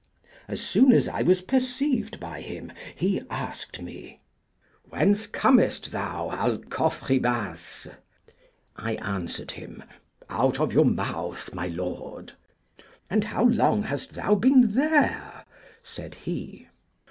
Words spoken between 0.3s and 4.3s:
As soon as I was perceived by him, he asked me,